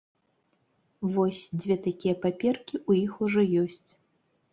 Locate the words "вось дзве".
1.15-1.77